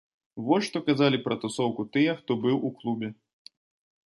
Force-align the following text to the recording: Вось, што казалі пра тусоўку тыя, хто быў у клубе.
Вось, 0.45 0.63
што 0.69 0.81
казалі 0.87 1.19
пра 1.27 1.37
тусоўку 1.43 1.87
тыя, 1.99 2.17
хто 2.23 2.31
быў 2.47 2.57
у 2.71 2.73
клубе. 2.81 3.13